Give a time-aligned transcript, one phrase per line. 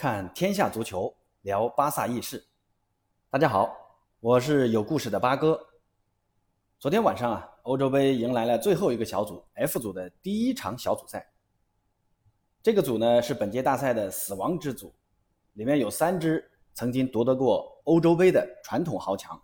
[0.00, 2.42] 看天下足球，聊巴萨轶事。
[3.28, 3.70] 大家好，
[4.20, 5.60] 我是有故事的八哥。
[6.78, 11.30] 昨天晚上啊，欧洲杯迎来了最后一个小组 F 组的第一场小组赛。
[12.62, 14.90] 这个组呢是本届大赛的死亡之组，
[15.52, 19.38] 里面有三支曾经夺得过欧洲杯的传统豪强。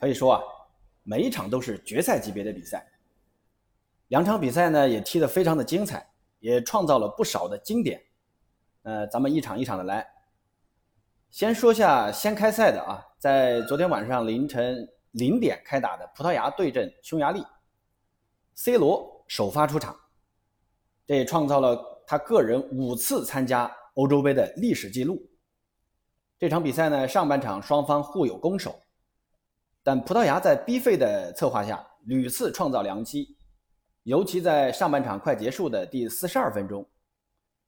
[0.00, 0.42] 可以说啊，
[1.02, 2.90] 每一场都是决赛级别的比赛。
[4.08, 8.02] 两场比赛呢也踢得非常的精彩，也创造了不少的经典。
[8.84, 10.06] 呃，咱们一场一场的来。
[11.30, 17.42] 先说下先开赛的啊，在昨天晚上凌晨零点开打的葡萄牙对阵匈牙利
[18.54, 19.96] ，C 罗首发出场，
[21.06, 25.18] 这也创造了他个人五次参加欧洲杯的历史记录。
[26.38, 28.78] 这场比赛呢，上半场双方互有攻守，
[29.82, 33.34] 但葡萄牙在 B 费的策划下屡次创造良机，
[34.02, 36.86] 尤其在上半场快结束的第四十二分钟。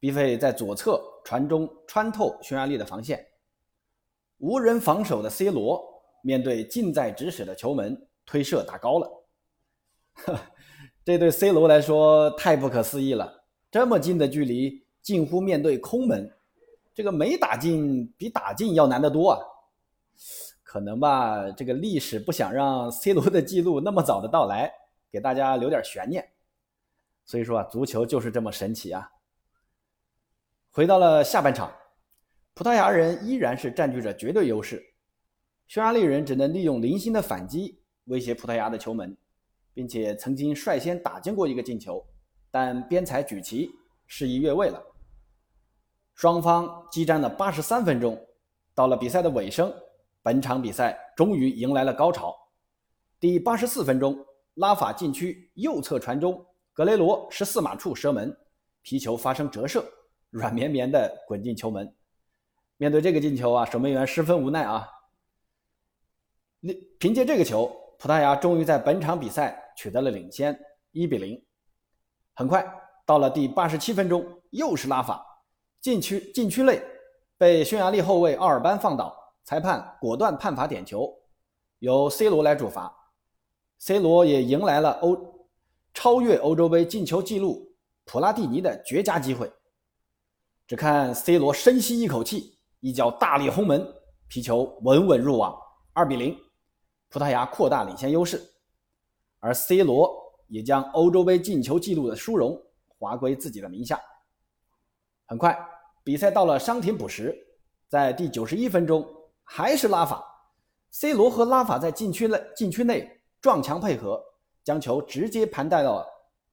[0.00, 3.24] B 费在左侧传中穿透匈牙利的防线，
[4.38, 9.10] 无人防守的 C 罗面对近在咫尺的球门推射打高了，
[11.04, 13.44] 这对 C 罗来说太不可思议了！
[13.70, 16.34] 这么近的距离，近乎面对空门，
[16.94, 19.38] 这个没打进比打进要难得多啊！
[20.62, 24.72] 可能吧，这个历史不想让 C 罗的记录那么早的到来，
[25.10, 26.26] 给大家留点悬念。
[27.26, 29.10] 所以说啊，足球就是这么神奇啊！
[30.72, 31.68] 回到了下半场，
[32.54, 34.80] 葡萄牙人依然是占据着绝对优势，
[35.66, 39.16] 匈牙利人只能利用零星的反击威胁葡萄牙的球门，
[39.74, 42.06] 并且曾经率先打进过一个进球，
[42.52, 43.68] 但边裁举旗
[44.06, 44.80] 示意越位了。
[46.14, 48.16] 双方激战了八十三分钟，
[48.72, 49.74] 到了比赛的尾声，
[50.22, 52.32] 本场比赛终于迎来了高潮。
[53.18, 54.16] 第八十四分钟，
[54.54, 58.32] 拉法禁区右侧传中，格雷罗十四码处射门，
[58.82, 59.84] 皮球发生折射。
[60.30, 61.94] 软绵绵的滚进球门，
[62.76, 64.88] 面对这个进球啊，守门员十分无奈啊。
[66.98, 70.58] 凭借这个球，葡萄牙终于在本场比赛取得了领先，
[70.92, 71.42] 一比零。
[72.34, 72.64] 很快
[73.04, 75.24] 到了第八十七分钟，又是拉法
[75.80, 76.80] 禁区禁区内
[77.36, 81.12] 被匈牙利后卫奥尔班放倒，裁判果断判罚点球，
[81.80, 82.94] 由 C 罗来主罚。
[83.78, 85.48] C 罗也迎来了欧
[85.92, 89.50] 超越欧洲杯进球纪录普拉蒂尼的绝佳机会。
[90.70, 93.84] 只看 C 罗深吸一口气，一脚大力轰门，
[94.28, 95.60] 皮球稳稳入网，
[95.92, 96.38] 二比零，
[97.08, 98.40] 葡萄牙扩大领先优势，
[99.40, 100.16] 而 C 罗
[100.46, 104.00] 也将欧洲杯进球纪录的殊荣划归自己的名下。
[105.26, 105.58] 很快，
[106.04, 107.36] 比赛到了伤停补时，
[107.88, 109.04] 在第九十一分钟，
[109.42, 110.24] 还是拉法
[110.92, 114.22] ，C 罗和拉法在禁区内禁区内撞墙配合，
[114.62, 116.06] 将球直接盘带到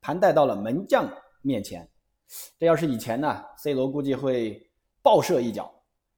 [0.00, 1.04] 盘带到了门将
[1.42, 1.90] 面前。
[2.58, 4.70] 这要是以前呢，C 罗估计会
[5.02, 5.72] 爆射一脚，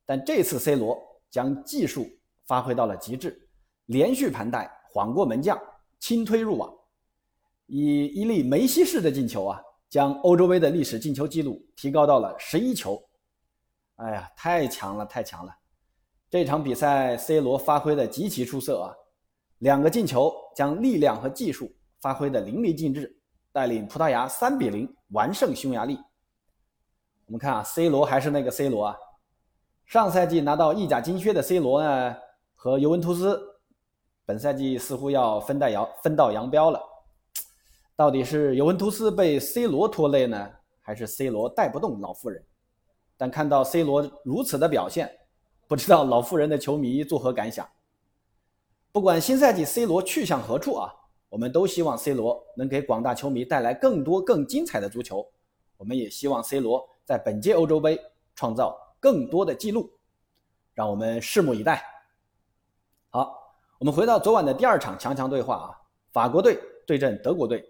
[0.04, 0.98] 但这次 C 罗
[1.30, 2.08] 将技术
[2.46, 3.48] 发挥到了极致，
[3.86, 5.60] 连续盘带晃过门将，
[5.98, 6.72] 轻推入网，
[7.66, 13.02] 以一粒梅西式的进球啊，将欧洲杯的历史进球纪录提高到了十一球。
[13.96, 15.56] 哎呀，太强了，太强了！
[16.28, 18.94] 这场比赛 C 罗发挥的极其出色啊，
[19.58, 23.15] 两个进球将力量和技术发挥的淋漓尽致。
[23.56, 25.98] 带领葡萄牙三比零完胜匈牙利。
[27.24, 28.96] 我们看啊，C 罗还是那个 C 罗啊。
[29.86, 32.14] 上赛季拿到意甲金靴的 C 罗呢，
[32.54, 33.40] 和尤文图斯
[34.26, 36.78] 本赛季似乎要分道扬分道扬镳了。
[37.96, 40.50] 到底是尤文图斯被 C 罗拖累呢，
[40.82, 42.44] 还是 C 罗带不动老妇人？
[43.16, 45.10] 但看到 C 罗如此的表现，
[45.66, 47.66] 不知道老妇人的球迷作何感想？
[48.92, 50.92] 不管新赛季 C 罗去向何处啊。
[51.28, 55.26] 我们都希望 C 罗能给广大球迷带来更多更精彩的足球，
[55.76, 58.00] 我们也希望 C 罗在本届欧洲杯
[58.34, 59.90] 创造更多的记录，
[60.72, 61.84] 让我们拭目以待。
[63.10, 63.36] 好，
[63.78, 65.68] 我们回到昨晚的第二场强强对话啊，
[66.12, 67.64] 法国队对阵德国队，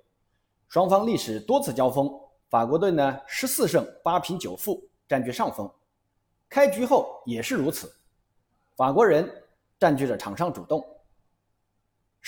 [0.68, 2.10] 双方历史多次交锋，
[2.50, 5.70] 法国队呢十四胜八平九负占据上风，
[6.48, 7.90] 开局后也是如此，
[8.76, 9.28] 法国人
[9.78, 10.84] 占据着场上主动。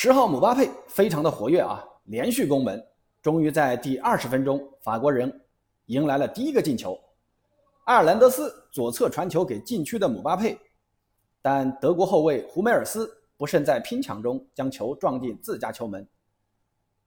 [0.00, 2.80] 十号姆巴佩非常的活跃啊，连续攻门，
[3.20, 5.44] 终于在第二十分钟，法国人
[5.86, 6.96] 迎来了第一个进球。
[7.86, 10.56] 阿尔兰德斯左侧传球给禁区的姆巴佩，
[11.42, 16.08] 但德国后卫胡梅尔斯不慎在拼抢中将球撞进自家球门。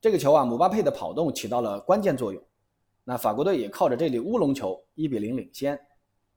[0.01, 2.43] 这个球啊，姆巴佩的跑动起到了关键作用。
[3.05, 5.79] 那法国队也靠着这粒乌龙球一比零领先。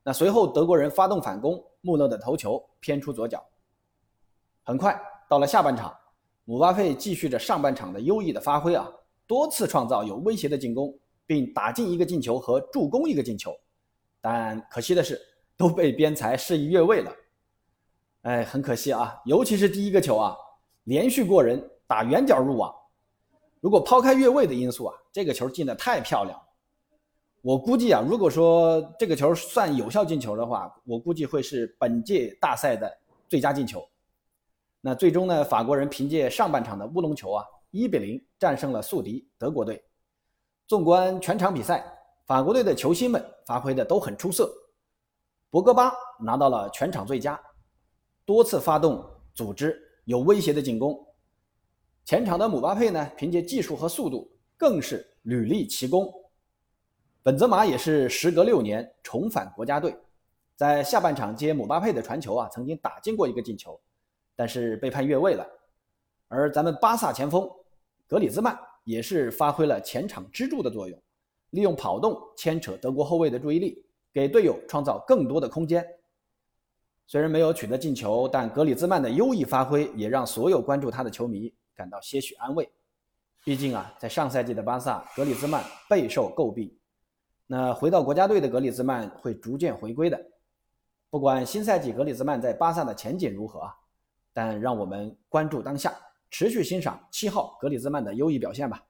[0.04, 3.44] 那随后德国人发动反攻，穆勒的头球偏出左脚。
[4.62, 4.96] 很快
[5.28, 5.92] 到了下半场。
[6.46, 8.86] 姆巴佩继续着上半场的优异的发挥啊，
[9.26, 10.94] 多次创造有威胁的进攻，
[11.26, 13.50] 并打进一个进球和助攻一个进球。
[14.20, 15.18] 但可惜的是，
[15.56, 17.12] 都被边裁示意越位了。
[18.22, 20.36] 哎，很可惜啊，尤其是第一个球啊，
[20.84, 22.74] 连续过人打远角入网。
[23.60, 26.44] 如果抛开越位的因素啊，这个球进的太漂亮了。
[27.40, 32.94] 我估计啊，如果说这个球算有效进球的话，我估计会是本届大赛的
[33.30, 33.82] 最佳进球。
[34.86, 39.82] 那最终呢，法国人凭借上半场的乌龙球啊，一比零战胜了宿敌德国队。
[40.66, 41.82] 纵观全场比赛，
[42.26, 44.52] 法国队的球星们发挥的都很出色。
[45.48, 45.90] 博格巴
[46.20, 47.40] 拿到了全场最佳，
[48.26, 49.02] 多次发动
[49.32, 50.94] 组织有威胁的进攻。
[52.04, 56.12] 前场的姆巴佩呢，凭借技术和速度更是屡立奇功。
[57.22, 59.96] 本泽马也是时隔六年重返国家队，
[60.56, 63.80] 在下半场接姆巴佩的传球啊，曾经打进过一个进球，
[64.36, 65.46] 但是被判越位了。
[66.28, 67.48] 而咱们巴萨前锋
[68.06, 68.58] 格里兹曼。
[68.84, 71.02] 也是发挥了前场支柱的作用，
[71.52, 73.82] 利用跑动牵扯德国后卫的注意力，
[74.12, 75.82] 给队友创造更多的空间。
[77.06, 82.70] 虽然没有取得进球，但格里兹曼的优异发挥也让所有关注他的球迷感到些许安慰。
[83.42, 86.70] 毕竟啊，在上赛季的巴萨，格里兹曼备受诟病。
[87.46, 90.26] 那回到国家队的格里兹曼会逐渐回归的。
[91.08, 93.74] 不管新赛季格里兹曼在巴萨的前景如何啊，
[94.34, 95.94] 但让我们关注当下。
[96.30, 98.84] 持续欣赏七号格里兹曼的优异表现吧。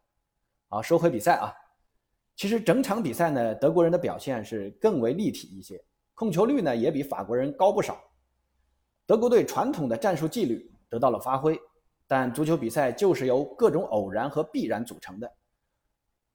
[0.71, 1.53] 好，说回比赛啊，
[2.37, 5.79] 其实整场比赛呢，德国人的表现是更为立体一些，
[6.15, 8.03] 控球率呢也比法国人高不少。
[9.05, 11.61] 德国队传统的战术纪律得到了发挥，
[12.07, 15.31] 但足球比赛就是由各种偶然和必然组成的。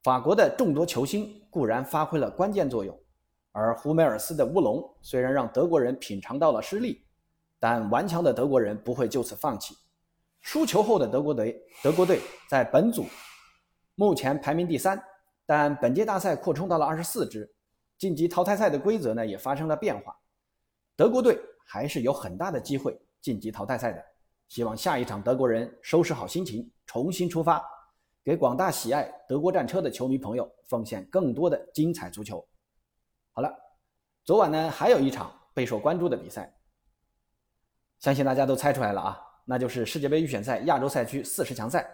[0.03, 2.95] 法国的众多球星固然发挥了关键作用，
[3.51, 7.03] 而胡梅尔斯的乌龙虽然让德国人品尝到了失利，
[7.59, 9.75] 但顽强的德国人不会就此放弃。
[10.41, 13.05] 输球后的德国队，德国队在本组
[13.95, 15.03] 目前排名第三，
[15.45, 17.53] 但本届大赛扩充到了二十四支，
[17.97, 20.17] 晋级淘汰赛的规则呢也发生了变化，
[20.95, 24.01] 德国队还是有很大的机会晋级淘汰赛的。
[24.47, 27.63] 希望下一场德国人收拾好心情，重新出发，
[28.23, 32.43] 给广大喜爱德国战车的球迷朋友奉献更多的精彩足球。
[33.33, 33.53] 好了，
[34.23, 36.51] 昨晚呢还有一场备受关注的比赛，
[37.99, 39.19] 相信大家都猜出来了啊。
[39.45, 41.89] 那就是世界杯预选赛亚洲赛区四十强赛，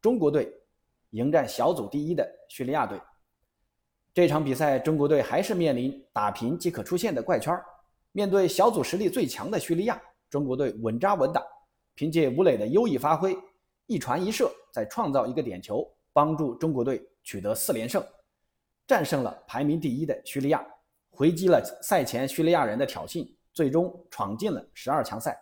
[0.00, 0.52] 中国队
[1.10, 3.00] 迎战小组第一的叙利亚队。
[4.12, 7.54] 这场比赛，中国队还是面临打平即可出线的怪圈。
[8.12, 10.00] 面对小组实力最强的叙利亚，
[10.30, 11.42] 中国队稳扎稳打，
[11.94, 13.36] 凭借吴磊的优异发挥，
[13.86, 18.02] 一传一射，再创造一个点球，帮助中国队取得四连胜，
[18.86, 20.66] 战胜了排名第一的叙利亚，
[21.10, 25.38] 回击了赛前叙利亚人的挑衅，最终闯进了十二强赛。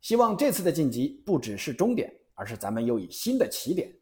[0.00, 3.92] 希望这次的晋级不只是终点，而是咱们又以新的起点，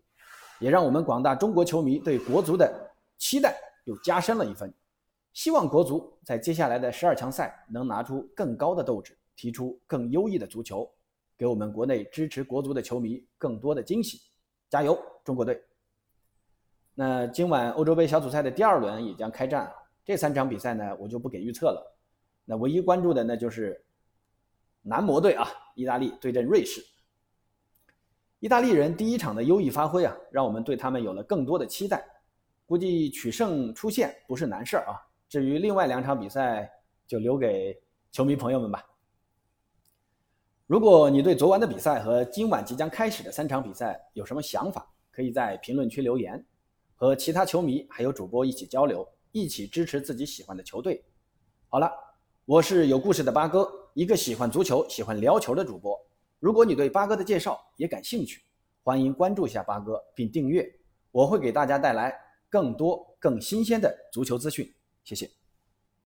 [0.60, 4.72] 也让我们广大中国球迷对国足的期待又加深了一分。
[5.32, 10.90] 希望国足在接下来的十二强赛能拿出更高的斗志，提出更优异的足球，
[11.36, 14.20] 给我们国内支持国足的球迷更多的惊喜。
[14.70, 15.62] 加油，中国队！
[16.94, 19.70] 那今晚欧洲杯小组赛的第二轮也将开战，
[20.04, 21.96] 这三场比赛呢，我就不给预测了。
[22.44, 23.84] 那唯一关注的呢，就是
[24.86, 25.46] 男模队啊。
[25.74, 26.82] 意大利对阵瑞士，
[28.38, 32.02] 意大利人第一场的优异发挥啊，让我们对他们有了更多的期待。
[32.64, 34.96] 估计取胜出线不是难事儿啊。
[35.28, 36.72] 至于另外两场比赛，
[37.06, 37.78] 就留给
[38.10, 38.82] 球迷朋友们吧。
[40.66, 46.42] 如果你对昨晚的比赛和今晚即将开始的三场比赛有什么想法，可以在评论区留言，
[46.94, 51.04] 和其他球迷还有主播一起交流，一起支持自己喜欢的球队。
[51.68, 51.92] 好了，
[52.46, 53.70] 我是有故事的八哥。
[53.96, 55.98] 一个喜欢足球、喜欢聊球的主播。
[56.38, 58.42] 如果你对八哥的介绍也感兴趣，
[58.82, 60.70] 欢迎关注一下八哥并订阅，
[61.10, 62.14] 我会给大家带来
[62.50, 64.70] 更多更新鲜的足球资讯。
[65.02, 65.30] 谢谢。